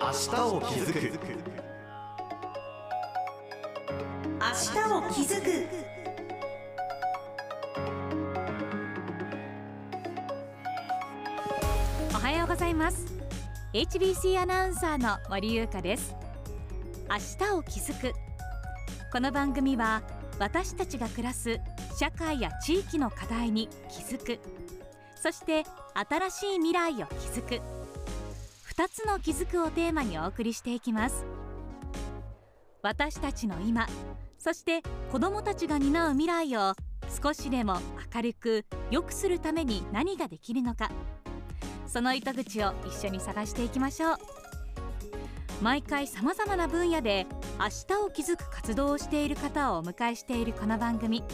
[0.00, 1.00] 明日を気づく。
[4.38, 5.66] 明日を気づく。
[12.14, 13.06] おはようございます。
[13.74, 16.14] HBC アナウンサーの森優香です。
[17.10, 18.14] 明日を気づく。
[19.12, 20.02] この番組は
[20.38, 21.60] 私たちが暮らす
[21.98, 24.38] 社会や地域の課題に気づく。
[25.16, 25.64] そして
[25.94, 27.60] 新しい未来を築く。
[28.76, 31.24] 2つの気づくをテーマにお送りしていきます。
[32.82, 33.86] 私たちの今
[34.38, 36.74] そして子どもたちが担う未来を
[37.22, 37.78] 少しでも
[38.14, 40.90] 明るく良くするために何ができるのか
[41.88, 44.16] その糸口を一緒に探していきましょう。
[45.62, 47.26] 毎回さまざまな分野で
[47.58, 51.24] 明日を築く活動をしている方をお迎えしているこの番組。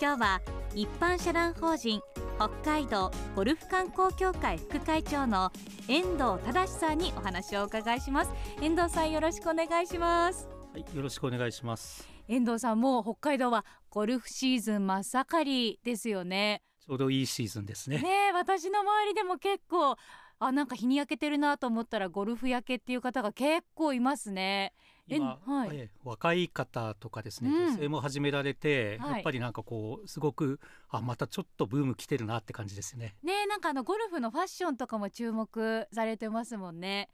[0.00, 0.40] 今日は
[0.74, 2.00] 一般社団法人
[2.42, 5.52] 北海道ゴルフ観光協会副会長の
[5.86, 12.08] 遠藤忠さんにお話をお伺いします遠藤さんよろしくお願いしますはい、よろしくお願いします。
[12.26, 17.98] 遠藤さんも北海道はゴルフシーズン真っ盛りですよねちょうどいいシーズンですね。
[17.98, 19.94] ねえ私の周りでも結構
[20.40, 25.70] あなんか日に焼けてるなと思ったらゴルフ焼けっていう方が結構いますねえ今、はい。
[25.72, 27.66] ええ若い方とかですね、うん。
[27.72, 29.12] 女性も始められて、はい。
[29.12, 33.16] やっぱりなんかこうすごくあまたちょっとブーム来てるなって感じですよね。
[33.22, 37.10] ねえなんかあのゴルフのファッションとかも注目されてますもんね。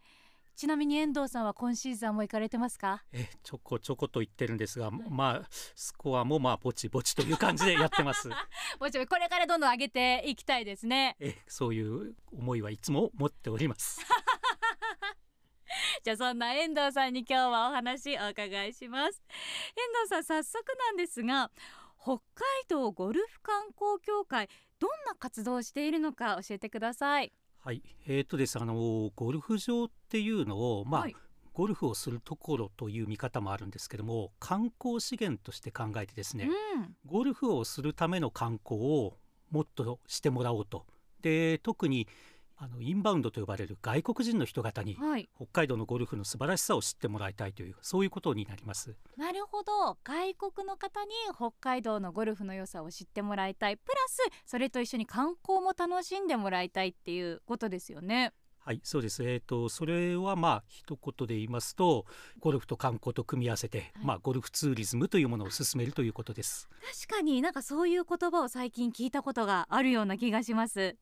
[0.54, 3.04] ちなみに遠藤さんは今シーズンも行かれてますか？
[3.12, 8.28] えちょこちょこと言ってるんですが、まあスコアもまあぼちぼちという感じでやってます。
[8.80, 11.16] もちろんこれからどんどん上げていきたいですね。
[11.20, 14.00] えそういう思いはいつも持っております。
[16.04, 19.22] じゃあそんな遠藤さんに今日はお話お伺いします。
[19.76, 21.50] 遠藤さん早速なんですが
[22.00, 24.48] 北海道ゴルフ観光協会
[24.78, 27.32] どんな活動をしているのか教えてください。
[27.60, 28.58] はい、えーとです。
[28.58, 31.16] あのゴルフ場っていうのをまあ、はい。
[31.52, 36.96] ゴルフをするところという見方もあるんですけども観光資源として考えてですね、うん。
[37.04, 39.18] ゴルフをするための観光を
[39.50, 40.86] もっとしてもらおうと。
[41.20, 42.06] で特に
[42.60, 48.96] あのインバウンドと呼ばれる外国人の人方にはい北海道のゴルフの素晴らしさを知ってもらいたいというそういうことになります。
[49.16, 58.32] なるほど外国の方に北海道のゴルフの良さを知ってもらいたいプラスそれと一緒に観光も楽しんでもらいたいっていうことですよね
[58.68, 59.24] はい、そうです。
[59.24, 62.04] えっ、とそれはまあ一言で言いますと、
[62.38, 66.68] ゴルフと観光と組み合わせて、はいまあゴルフツーリズムというものを進めるということです。
[67.08, 70.96] 確かになんかそういう言葉を最近聞いたことがあるような気がします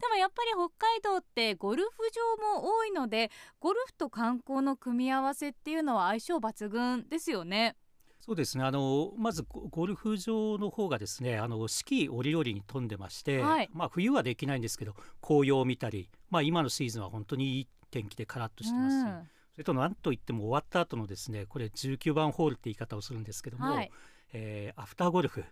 [0.00, 7.76] でもやっぱり北海道ってゴルフ場も多いのでゴルフと観光の組み合わせっていうのは相性抜群ですよね。
[8.20, 8.64] そうですね。
[8.64, 13.70] あのまずゴゴルフ場の方がですね、あの四季折々に飛んでまして、はい。
[13.72, 19.28] まあ冬はできないんですけど、紅葉を見たり、まあ今のシーズンは本当にいい天気でカラッとしてますし、うん。
[19.52, 23.90] それと何といっても終わった後のですね、これ19番ホールって言い方をするんですけども、はい。
[24.32, 25.44] えーアフターゴルフ。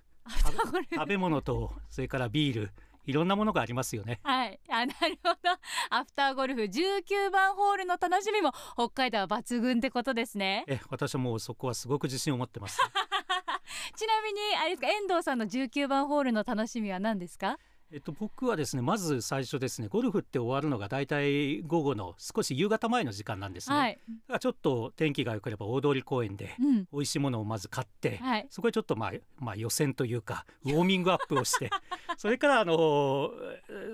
[0.95, 2.71] 食べ物とそれからビール、
[3.09, 4.21] いろんなものがありますよね。
[4.23, 5.51] はいあなるほど
[5.91, 12.79] アフターゴルフ19番ホールの楽しみも北海道は抜群ってことですねえ私はもうそこはすごく自信を持ってます。
[13.97, 17.59] ちなみにあれですか遠藤さんの19番ホールの楽しみは何ですか？
[17.91, 28.47] えっと、僕はですねまず最初ですねゴルフって終わるのがだいたい午後の少し夕方前の時間なんですね、はい、だからちょっと天気が良ければ大通公園でうん、美味しいものをまず買って、はい。
[28.51, 31.71] そこでちょっとまあ、まあ、予選というかウォーミングアップをして
[32.17, 33.31] それからあの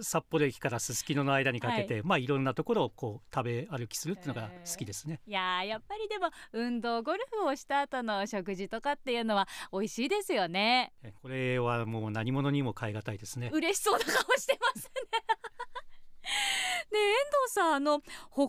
[0.00, 2.03] 札幌駅からすすきのの間にかけて、い。
[2.03, 5.21] まあ、いろんなところをこう食べ歩きするっていうのが好きですね。
[5.26, 10.93] いやーやっぱりでも運動ゴルフをした後の食事とかっていうのは美味しいですよね。
[11.03, 13.50] えこれはもう何物にも代え難いですね。
[13.53, 14.90] 嬉しそうな顔してますね。
[16.90, 17.14] で 遠
[17.44, 18.48] 藤さんあの北海道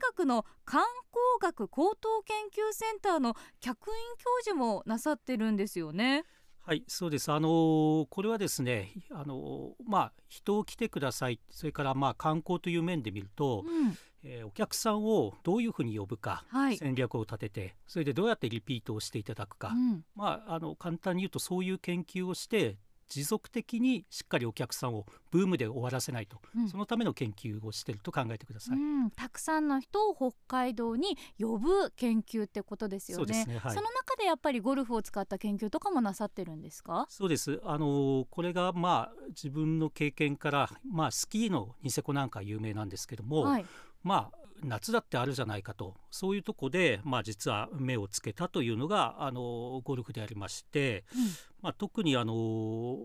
[0.00, 6.24] 大学の観光学高等研究センターの客員教授もなさってるんですよね。
[6.60, 7.30] はい、そうです。
[7.32, 13.98] あのーこれはですね、あのーまあ人を来てください、それからまあ観光という面で見ると、うん。
[14.22, 16.76] えーお客さんをどういうふうに呼ぶか、はい。
[16.76, 20.04] 戦略を立てて、それでどうやってリピートをしていただくか、うん。
[20.14, 22.78] まああの簡単に言うとそういう研究をして。
[23.08, 26.68] 持続的にしっかりお客さんをブームで終わらせないと、うん。
[26.68, 28.76] そのための研究をしていると考えてください。
[28.76, 33.58] うん、たくさんの人を北海道に呼ぶ研究ってことですよそうでねすね。
[33.58, 33.74] はい。
[33.74, 37.06] その中でやっぱりゴルフを使った研究とかもなさってるんですか？
[37.08, 37.60] そうです。
[37.64, 43.66] あのこれがまあ自分の経験からまあスキーのニセコなんか有名なんですけども、はい。
[44.02, 45.94] まあ夏だってあるじゃないかと。
[46.10, 51.20] そういうとこでまあ実は目をつけたというのがあのゴルフでありまして、うん。
[51.62, 52.98] まあ特にあの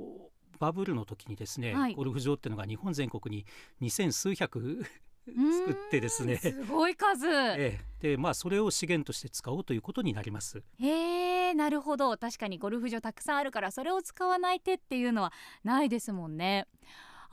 [0.60, 1.94] バブルの時にですね、はい。
[1.96, 3.46] ゴルフ場っていうのが日本全国に
[3.80, 4.86] 二千数百
[5.26, 6.38] 作ってですね。
[6.38, 7.28] すごい数。
[7.28, 8.16] ええ。
[8.16, 10.64] でまあそれを資源として使おうということになります。
[10.80, 12.18] へえなるほど。
[12.18, 15.32] 確かにゴルフ場たくさんあるからそれを使わない手っていうのは
[15.64, 16.68] ないですもんね。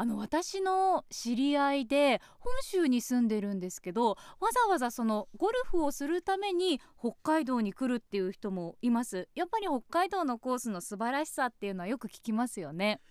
[0.00, 4.16] あの私の知り合いで本州に住んでるんですけどわ
[4.50, 9.28] ざわざそのゴルフをするために北海道に来るっていう人もいます。
[9.34, 13.02] やっぱり北海道のコースの素晴らしさっていうのはよく聞きますよね。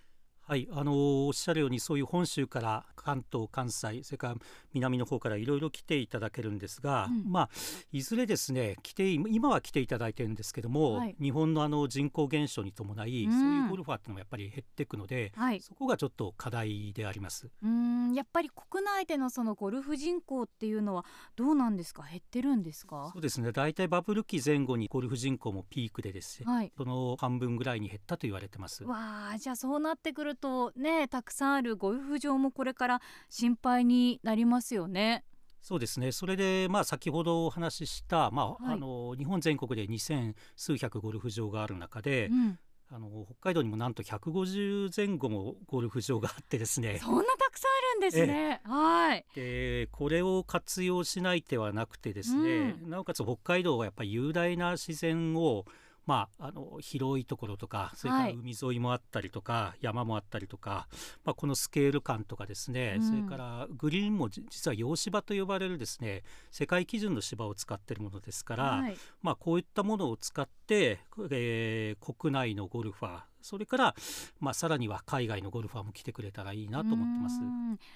[0.49, 4.35] はい、あのおっしゃるようにそういう本州から関東関西それから
[4.73, 7.31] 南の方からいろいろ来ていただけるんですが、うん。
[7.31, 7.49] まあ
[7.91, 11.15] いずれですね来て今は来ていただいてるんですけども、はい。
[11.21, 13.31] 日本のあの人口減少に伴い、うん。
[13.31, 15.59] そういうゴルファーっていうのもやっぱり減っていくので、はい。
[15.59, 17.51] そこがちょっと課題であります。
[17.61, 21.05] うーんやっぱり国内でのそのゴルフ人口っていうのは
[21.35, 22.03] どうなんですか？
[22.09, 23.11] 減ってるんですか？
[23.13, 23.51] そうですね。
[23.51, 26.71] 大体バブル期前後にゴルフ人口もピークでですね、はい。
[26.75, 28.83] その半分ぐらいに減ったと言われてます。
[28.83, 35.23] わあじゃあそうなってくるとねたくさんあるゴルフ場もこれから心配になりますよね。
[35.61, 42.59] そうですねそれで、まあ、先ほどお話しした、まあはいあの日本全国で2,000数百ゴルフ場がある中で、うん、
[42.91, 48.61] あの北海道にもなんと150前後もゴルフ場があってですねそんなたくさんあるんですね。
[48.63, 49.25] はい。
[49.35, 55.65] でこれを活用しない手はなくてですね、なおかつ北海道はやっぱり雄大な自然を
[56.09, 60.87] まあ、あの広いところとかそれからはい海沿いもあったりとか、山もあったりとか、
[61.23, 68.97] まあ、このスケール感とかですね、うんそれからグリーンもじ実は洋芝と呼ばれるですね世界基準の芝を使っているものですから、はい。
[69.21, 73.95] まあ、こういったものを使って、えー国内のゴルファーそれから、
[74.39, 77.39] まあ、さらには海外のゴルファーも来てくれたらいいなと思ってます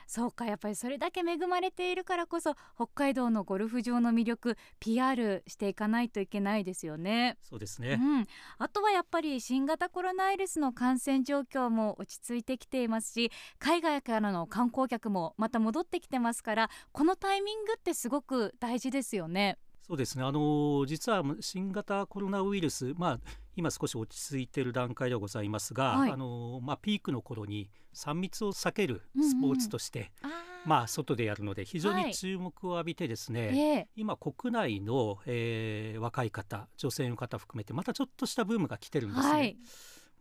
[0.07, 7.37] そうかやっぱりそれだけ恵まれているからこそ北海道のゴルフ場の魅力 PR していかないといけないですよね。
[7.41, 19.57] そうですね、うん、あとはやっぱり新型コロナウイルスの感染状況も落ち着いてきていますし海外からの観光客もまた戻ってきてますからこのタイミングってすごく大事ですよね。
[19.85, 20.23] そうですね。
[20.23, 23.19] あの実は新型コロナウイルス、まあ、
[23.55, 26.11] 今少し落ち着いている段階ではございますが、はい。
[26.11, 30.31] あのまあ、ピークの頃に3密を避けるスポーツとして、あー。
[30.65, 32.05] まあ、外でやるので非常はい。
[32.05, 33.87] に注目を浴びてですね、ええ。
[33.97, 39.33] 今国内の、えー若い方女性の方含めてまたちょっとしたブームが来てるんですね。
[39.33, 39.57] はい。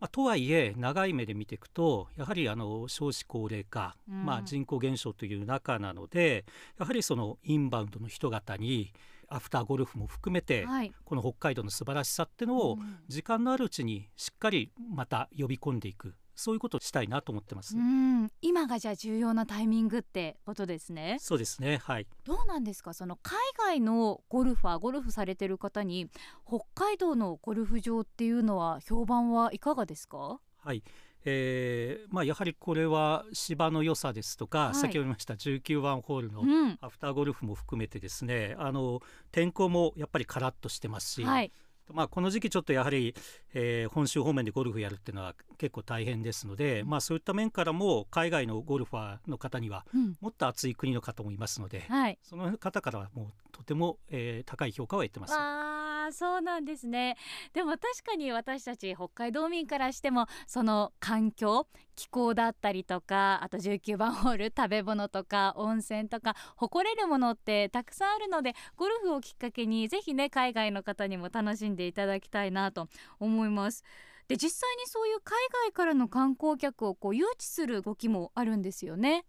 [0.01, 4.25] まあ、とはいえ長い目で見ていくとやはりあの少子高齢化、うん。
[4.25, 6.43] まあ、人口減少という中なので
[6.77, 8.91] やはりそのインバウンドの人々に
[9.33, 10.93] アフターゴルフも含めて、はい。
[11.03, 12.99] この北海道の素晴らしさってのをうん。
[13.07, 16.15] 時間のあるうちにしっかりまた呼び込んでいく。
[16.35, 17.77] そういうことをしたいなと思ってます。
[17.77, 18.31] うん。
[18.41, 21.17] 今がじゃあ重要なタイミングってことですね。
[21.19, 21.77] そうですね。
[21.77, 22.07] はい。
[22.25, 22.93] どうなんですか？
[22.93, 26.09] その海外のゴルファーゴルフされてる方に
[26.47, 30.39] 北海道のゴルフ場っていうのは評判はいかがですか？
[30.57, 30.83] はい
[31.25, 34.75] えーまあ、やはりこれは芝の良さですとか、はい。
[34.75, 36.77] 先ほど言いました19番ホールのうん。
[36.81, 41.51] アフターゴルフも含めてですねあの天候もやっぱりカラッとしてますし、はい。
[41.91, 43.13] まあ、この時期ちょっとやはり、
[43.53, 50.17] えー本州方面でゴルフやるっていうのは結構大変ですので、まあ、そういった面からも海外のゴルファーの方にはうん。
[50.21, 52.17] もっと熱い国の方もいますので、はい。
[52.23, 55.33] その方からはもうとても、えー高い評価を得てます。
[55.35, 57.15] あーそうなんですね
[57.53, 61.65] でも確かに私たち北海道民からしてもその環境
[61.95, 73.83] 気候だったりとかあと19番ホール食べ物とか温泉とか誇れるものってたくさんあるのでゴルフをきっかけにぜひね海外の方にも楽しんでいただきたいなと思います。
[74.27, 79.25] で実際にそういう海外からの観光客をこう誘致する動きもあるんですよね。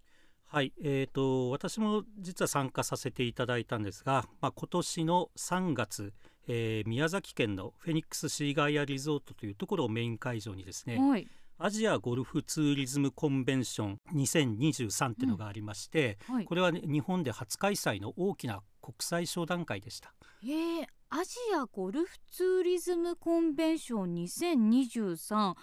[0.55, 6.13] はい、えー、と私も実は参加させていただいたんですが、まあ、今年の3月、
[6.47, 11.27] えー宮崎県のフェニックスシーガイアリゾートというところをメイン会場にですね、はい、
[11.59, 16.45] アジアゴルフツーリズムコンベンション2023っていうのがありまして、はい。
[16.45, 20.15] これは、ね、日本で初開催の大きな国際商談会でした。
[20.45, 25.55] えー、アジアゴルフツーリズムコンベンション2023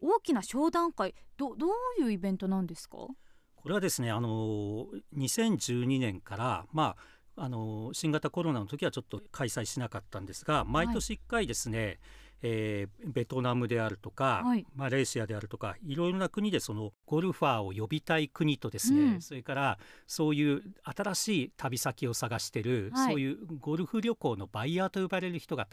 [0.00, 1.66] 大きな商談会どど
[1.98, 3.08] ういうイベントなんですか？
[3.66, 4.86] これはですねあの
[5.18, 6.94] 2012年からま
[7.36, 11.98] ああの新型コロナの時はちょっと開催しなかったんですが毎年1回ですね、
[12.42, 14.66] えーベトナムであるとか、はい。
[14.74, 19.20] マレーシアであるとかいろいろな国でそのゴルファーを呼びたい国とですね、うん。
[19.22, 23.12] それからそういう新しい旅先を探してる、はい。
[23.12, 25.66] そういうゴルフ旅行のバイヤーと呼ばれる人々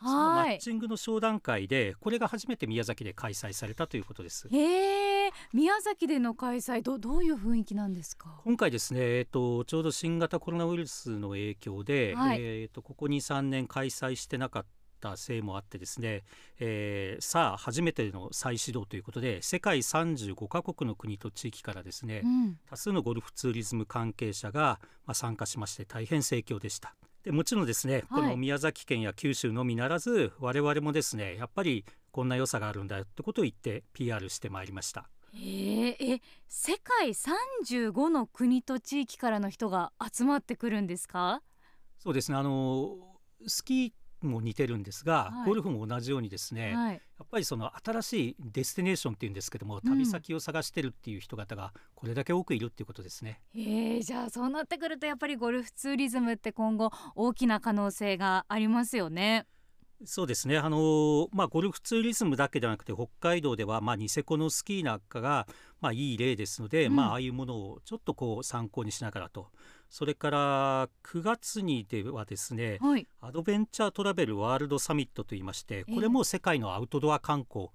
[0.00, 4.46] そのマはいッチングの商談会でこれが初めて宮崎で開催されたということです。
[4.52, 5.09] へえ
[5.52, 8.40] 宮崎での開催どどういう雰囲気なんですか？
[8.44, 14.68] 今回ですね、えっと、ちょうど新型コロナウイルスの影響で、はいえっとここ23年開催してなかった
[15.00, 16.22] ったせいもあってですね、
[16.60, 26.94] えー、さあ初めての再始動ということで世界35カ国の国と地域からですね、うん、多数のゴルフツーリズム関係者が、まあ、参加しまして大変盛況でした。
[27.24, 35.10] でもちろんですね、この宮崎県や九州のみならず我々もですねやっぱりこんな良さがあるんだよってことを言って PR してまいりました。
[35.34, 41.42] えー、え世界35の国と地域からの人が集まってくるんですか？
[41.98, 42.38] そうですね。
[42.38, 42.96] あの
[43.46, 43.92] スキー
[44.26, 53.40] も似てるんですが、はい、ゴルフも同じようにですね、はい、やっぱりその新しいデスティネーションっていうんですけども旅先を探してるっていう人方がこれだけ多くいるっていうことですね。
[53.54, 59.46] うん、えー、じゃあそうなってくるとやっぱりゴルフツーリズムって今後大きな可能性がありますよね。
[60.04, 60.56] そうですね。
[60.56, 65.46] あの、まあ、ゴルフツーリズムだけではなくて北海道では、まあ、ニセコのスキーなんかが、
[65.80, 69.48] まあ、いい例ですので、うん、まあ、ああいうものをちょっとこう参考にしながらと。
[69.90, 77.70] それから9月にではですね、はい、アドベンチャートラベルワールドサミットといいましてこれも世界のアウトドア観光、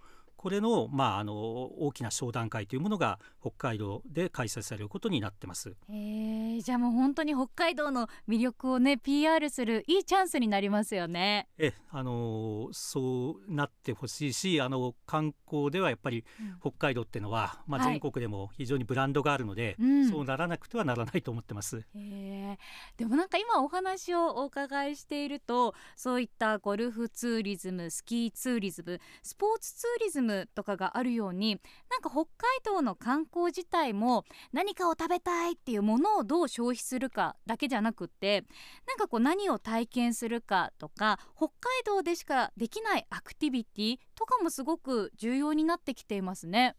[0.46, 5.76] これの,、まあ、あの大きな商談会というものが北海道で開催されることになってます。
[5.90, 11.48] えじゃあもう本当に北海道の魅力をね PR するいいチャンスになりますよね。
[11.58, 16.24] えあのそうなってほしいしあの観光ではやっぱり
[16.62, 21.84] 北海道っていうのは、うん、まあ、全国でも非常にブランドがあるので、はい、そうならなくてはならないと思ってます。
[21.96, 22.56] え
[22.98, 38.44] でもなんか今お話をお伺いしているとそういったゴルフツーリズムスキーツーリズムスポーツツーリズムとかがあるようになんか北海道の観光自体も何かを食べたいっていうものをどう消費するかだけじゃなくって
[38.88, 41.54] なんかこう何を体験するかとか北海
[41.86, 46.76] 道でしかできないアクティビティとかもすごく重要になってきていますね。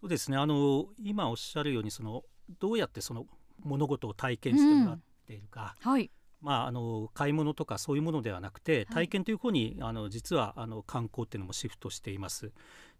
[0.00, 0.36] そうですね。
[0.36, 2.22] あの今おっしゃるようにその
[2.60, 3.26] どうやってその
[3.60, 5.92] 物事を体験してもらっているか、うん。
[5.92, 12.52] はい、まあ、あの買い物とかそういうものではなくて体験という方に、あの実はあの観光っていうのもシフトしています。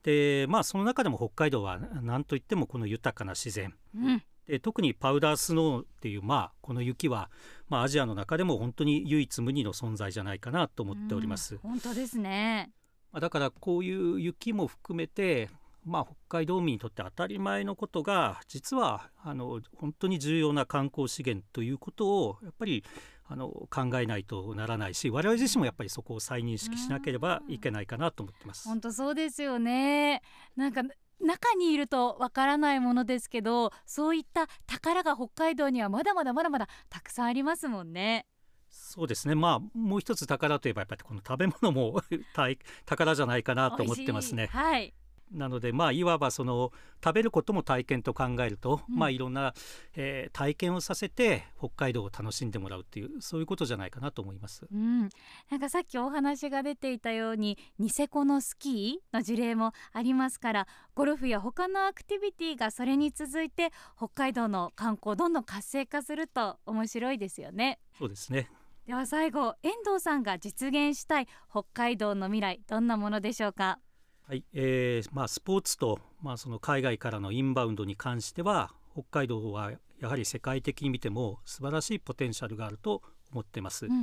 [0.02, 7.30] でまあその中でも北海道は何といってもこの豊かな自然、うん、で特にパウダースノーっていう、まあ、この雪は、
[7.68, 11.58] まあ、アジアの中でも本当に唯一無二の存在じゃないかなと思っております。
[11.58, 12.70] 本当ですね。
[13.12, 15.48] だからこういう雪も含めて
[15.86, 22.82] まあ、北海道民にとって当たり前のことが実はあの本当に重要な観光資源ということをやっぱり
[23.28, 28.68] あの考えないとならないし我々自身もやっぱりそこを再認識しなければいけないかなと思ってます。
[28.68, 30.22] 本当そうですよね
[30.54, 30.82] なんか
[31.20, 38.26] 中にいるとわからないものですけどそういった宝が北海道にはまだまだまだまだたくさんありますもんね。
[38.68, 42.02] そうですねまあもう一つ宝といえばやっぱりこの食べ物も
[42.84, 44.46] 宝じゃないかなと思ってますね。
[44.46, 44.94] はい
[45.32, 46.72] なのでまあいわばその
[47.04, 49.54] 食べることも体験と考えると、うん、まあいろんな、
[49.94, 54.66] えー、体験をさせて北海道を楽しんでもらうっていうそういうことじゃないかなと思います。
[54.72, 55.08] うん、
[55.50, 67.78] なんかさっきお話が出ていたようにニセコのスキーの事例もありますからゴルフや他のアクティビティがそれに続いて北海道の観光どんどん活性化すると面白いですよね。
[67.98, 68.50] そうですね
[68.86, 73.80] では最後遠藤さんが実現したい北海道の未来どんなものでしょうか？
[74.28, 83.86] はいえーまあ、スポーツと、まあ、その海外からのインバウンドに関しては北海道はやはり世界的に見ても素晴らしいポテンシャルがあると思ってます。
[83.86, 84.02] うん、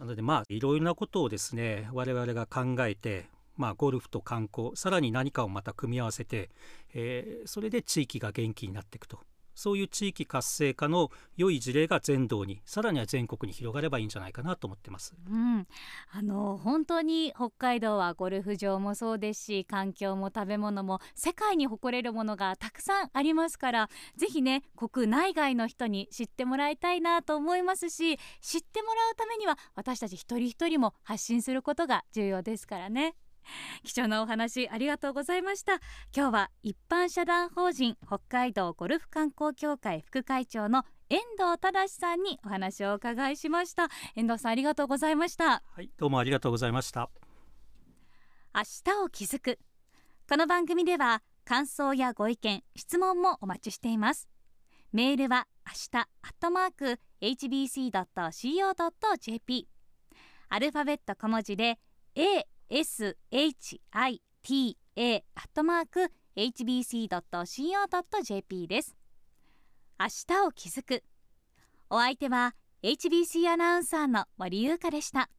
[0.00, 6.50] なのでまあいろいろなことをですね我々が考えて、まあ、ゴルフと観光さらに何かをまた組み合わせて、
[6.92, 9.20] えー、それで地域が元気になっていくと
[9.54, 15.66] そういう地域活性化の良い事例が全道にさらには全国に広がればいいんじゃないかなと思ってます、うん、
[16.12, 33.14] あの本当に北海道はゴルフ場もそうですし環境も食べ物も世界に誇れるものがたくさんありますからぜひね国内外の人に知ってもらいたいなと思いますし知ってもらうためには私たち一人一人も発信することが重要ですからね。
[33.82, 35.74] 貴重なお話ありがとうございました。
[36.14, 43.88] 今日は一般社団法人北海道ゴルフ観光協会副会長の遠藤忠さんにお話をお伺いしました。
[44.16, 45.62] 遠藤さんありがとうございました。
[45.64, 47.10] はいどうもありがとうございました。
[48.54, 49.58] 明日を気づく。
[50.28, 54.28] この番組では感想やご意見質問もお待ちしています。
[54.92, 56.06] メールは明日アッ
[56.40, 57.98] トマーク hbc.co.jp
[60.48, 61.78] アルファベット小文字で
[62.14, 63.16] a shita
[63.94, 65.22] アッ
[65.54, 67.06] トマーク hbc.co.jp
[68.66, 68.96] です
[70.00, 71.04] 明日を気づく
[71.88, 75.30] お相手は HBC アナウンサーの森優香でした。